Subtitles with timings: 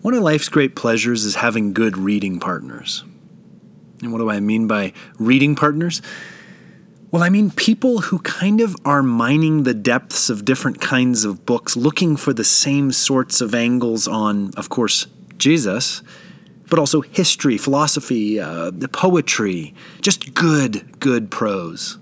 [0.00, 3.04] One of life's great pleasures is having good reading partners.
[4.02, 6.00] And what do I mean by reading partners?
[7.10, 11.44] Well, I mean people who kind of are mining the depths of different kinds of
[11.44, 15.06] books, looking for the same sorts of angles on, of course,
[15.36, 16.02] Jesus,
[16.68, 21.98] but also history, philosophy, uh, poetry, just good, good prose.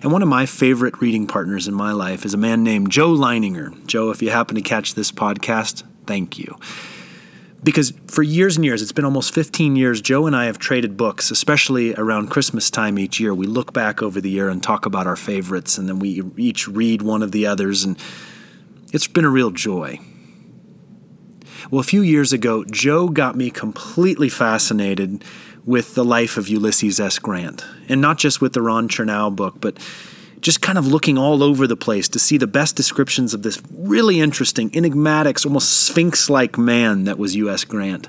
[0.00, 3.10] And one of my favorite reading partners in my life is a man named Joe
[3.10, 3.84] Leininger.
[3.86, 6.58] Joe, if you happen to catch this podcast, thank you
[7.62, 10.96] because for years and years, it's been almost 15 years, Joe and I have traded
[10.96, 13.34] books, especially around Christmas time each year.
[13.34, 16.66] We look back over the year and talk about our favorites, and then we each
[16.66, 17.98] read one of the others, and
[18.92, 20.00] it's been a real joy.
[21.70, 25.22] Well, a few years ago, Joe got me completely fascinated
[25.64, 27.18] with the life of Ulysses S.
[27.18, 29.76] Grant, and not just with the Ron Chernow book, but
[30.40, 33.62] just kind of looking all over the place to see the best descriptions of this
[33.70, 37.64] really interesting, enigmatic, almost sphinx like man that was U.S.
[37.64, 38.08] Grant.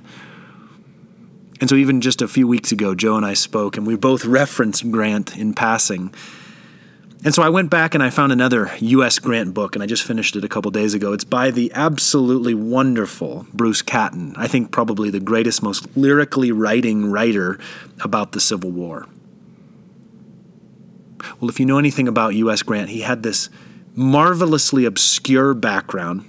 [1.59, 4.25] And so, even just a few weeks ago, Joe and I spoke, and we both
[4.25, 6.13] referenced Grant in passing.
[7.23, 9.19] And so I went back and I found another U.S.
[9.19, 11.13] Grant book, and I just finished it a couple days ago.
[11.13, 14.33] It's by the absolutely wonderful Bruce Catton.
[14.37, 17.59] I think probably the greatest, most lyrically writing writer
[18.03, 19.05] about the Civil War.
[21.39, 22.63] Well, if you know anything about U.S.
[22.63, 23.49] Grant, he had this
[23.95, 26.25] marvelously obscure background.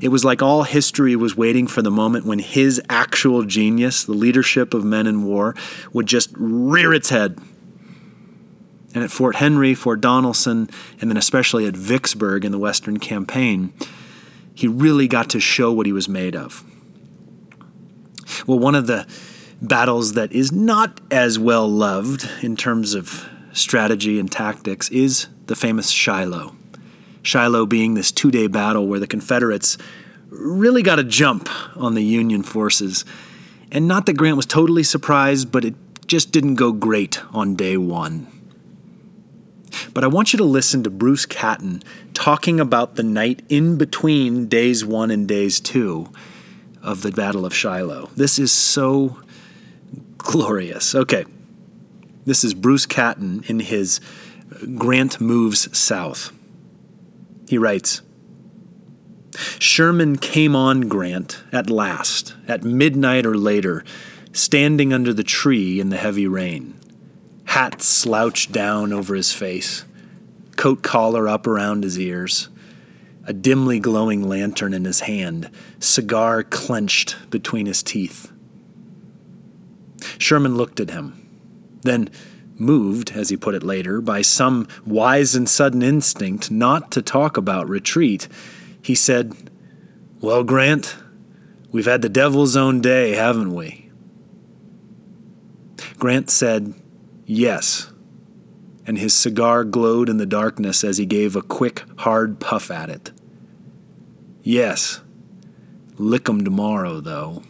[0.00, 4.12] It was like all history was waiting for the moment when his actual genius, the
[4.12, 5.54] leadership of men in war,
[5.92, 7.38] would just rear its head.
[8.94, 13.72] And at Fort Henry, Fort Donelson, and then especially at Vicksburg in the Western Campaign,
[14.54, 16.64] he really got to show what he was made of.
[18.46, 19.06] Well, one of the
[19.60, 25.56] battles that is not as well loved in terms of strategy and tactics is the
[25.56, 26.54] famous Shiloh.
[27.22, 29.78] Shiloh being this two day battle where the Confederates
[30.28, 33.04] really got a jump on the Union forces.
[33.70, 35.74] And not that Grant was totally surprised, but it
[36.06, 38.26] just didn't go great on day one.
[39.94, 41.82] But I want you to listen to Bruce Catton
[42.14, 46.10] talking about the night in between days one and days two
[46.82, 48.10] of the Battle of Shiloh.
[48.16, 49.20] This is so
[50.18, 50.94] glorious.
[50.94, 51.24] Okay,
[52.24, 54.00] this is Bruce Catton in his
[54.76, 56.32] Grant Moves South.
[57.48, 58.02] He writes
[59.58, 63.84] Sherman came on Grant at last, at midnight or later,
[64.32, 66.78] standing under the tree in the heavy rain,
[67.44, 69.84] hat slouched down over his face,
[70.56, 72.48] coat collar up around his ears,
[73.24, 78.30] a dimly glowing lantern in his hand, cigar clenched between his teeth.
[80.18, 81.21] Sherman looked at him
[81.82, 82.08] then,
[82.58, 87.36] moved, as he put it later, by some wise and sudden instinct not to talk
[87.36, 88.28] about retreat,
[88.80, 89.50] he said,
[90.20, 90.96] Well, Grant,
[91.70, 93.90] we've had the devil's own day, haven't we?
[95.98, 96.74] Grant said,
[97.26, 97.92] Yes,
[98.86, 102.90] and his cigar glowed in the darkness as he gave a quick, hard puff at
[102.90, 103.12] it.
[104.42, 105.00] Yes,
[105.96, 107.42] lick 'em tomorrow, though.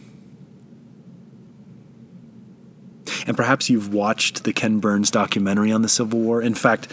[3.25, 6.41] And perhaps you've watched the Ken Burns documentary on the Civil War.
[6.41, 6.87] In fact,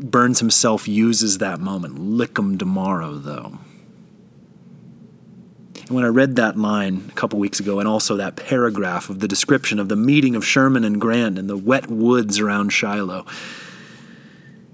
[0.00, 3.58] Burns himself uses that moment lick 'em tomorrow, though.
[5.86, 9.20] And when I read that line a couple weeks ago, and also that paragraph of
[9.20, 13.26] the description of the meeting of Sherman and Grant in the wet woods around Shiloh,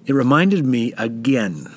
[0.07, 1.69] it reminded me again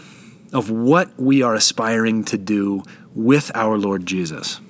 [0.53, 2.83] of what we are aspiring to do
[3.13, 4.61] with our Lord Jesus.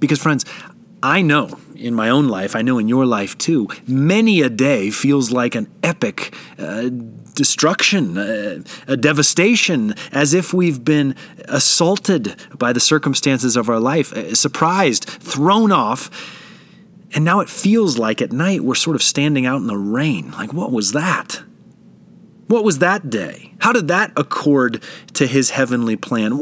[0.00, 0.44] Because, friends,
[1.02, 4.90] I know in my own life, I know in your life too, many a day
[4.90, 6.90] feels like an epic uh,
[7.34, 11.14] destruction, uh, a devastation, as if we've been
[11.44, 16.10] assaulted by the circumstances of our life, uh, surprised, thrown off.
[17.14, 20.32] And now it feels like at night we're sort of standing out in the rain.
[20.32, 21.42] Like, what was that?
[22.48, 23.52] What was that day?
[23.60, 24.82] How did that accord
[25.14, 26.32] to his heavenly plan?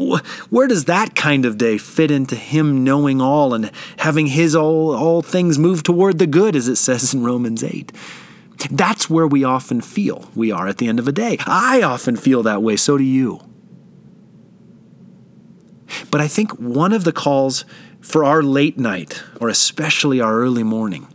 [0.50, 4.94] Where does that kind of day fit into him knowing all and having his all,
[4.94, 7.90] all things move toward the good, as it says in Romans 8?
[8.70, 11.38] That's where we often feel we are at the end of a day.
[11.44, 13.40] I often feel that way, so do you.
[16.10, 17.64] But I think one of the calls
[18.00, 21.08] for our late night, or especially our early morning,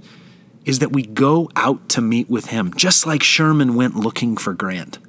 [0.66, 4.54] is that we go out to meet with him, just like Sherman went looking for
[4.54, 5.00] Grant.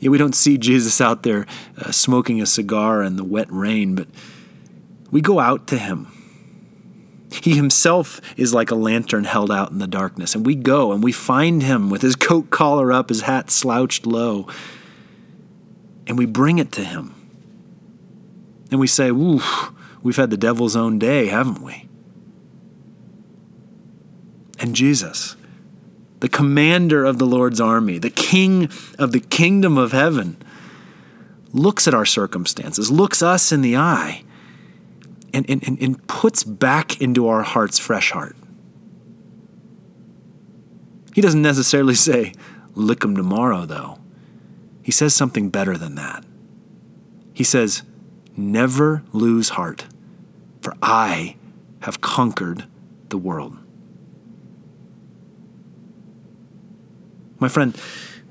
[0.00, 1.46] Yeah, we don't see Jesus out there
[1.76, 4.08] uh, smoking a cigar in the wet rain, but
[5.10, 6.06] we go out to him.
[7.42, 11.02] He himself is like a lantern held out in the darkness, and we go and
[11.02, 14.48] we find him with his coat collar up, his hat slouched low,
[16.06, 17.14] and we bring it to him.
[18.70, 19.42] And we say, Ooh,
[20.02, 21.89] we've had the devil's own day, haven't we?
[24.60, 25.36] And Jesus,
[26.20, 30.36] the commander of the Lord's army, the king of the kingdom of heaven,
[31.52, 34.22] looks at our circumstances, looks us in the eye,
[35.32, 38.36] and, and, and puts back into our hearts fresh heart.
[41.14, 42.34] He doesn't necessarily say,
[42.74, 43.98] lick tomorrow, though.
[44.82, 46.24] He says something better than that.
[47.32, 47.82] He says,
[48.36, 49.86] Never lose heart,
[50.62, 51.36] for I
[51.80, 52.64] have conquered
[53.08, 53.58] the world.
[57.40, 57.74] My friend,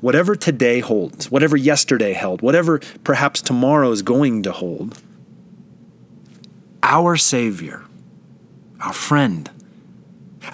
[0.02, 5.02] whatever today holds, whatever yesterday held, whatever perhaps tomorrow is going to hold,
[6.84, 7.84] our Savior,
[8.80, 9.50] our friend,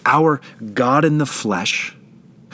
[0.06, 0.42] our
[0.74, 1.96] God in the flesh,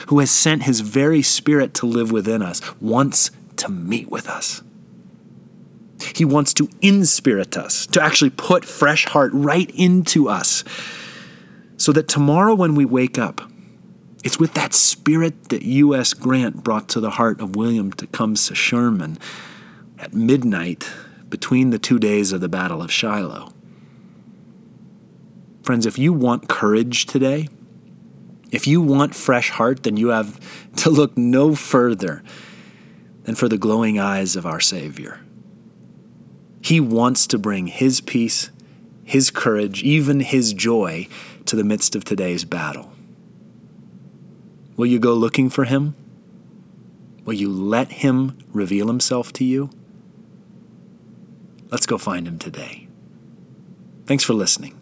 [0.08, 4.62] who has sent his very Spirit to live within us, wants to meet with us.
[6.16, 10.64] He wants to inspirit us, to actually put fresh heart right into us,
[11.76, 13.51] so that tomorrow when we wake up,
[14.22, 16.14] it's with that spirit that U.S.
[16.14, 19.18] Grant brought to the heart of William Tecumseh Sherman
[19.98, 20.90] at midnight
[21.28, 23.52] between the two days of the Battle of Shiloh.
[25.62, 27.48] Friends, if you want courage today,
[28.50, 30.38] if you want fresh heart, then you have
[30.76, 32.22] to look no further
[33.24, 35.20] than for the glowing eyes of our Savior.
[36.60, 38.50] He wants to bring His peace,
[39.04, 41.08] His courage, even His joy
[41.46, 42.91] to the midst of today's battle.
[44.76, 45.94] Will you go looking for Him?
[47.24, 49.70] Will you let Him reveal Himself to you?
[51.70, 52.88] Let's go find Him today.
[54.06, 54.81] Thanks for listening.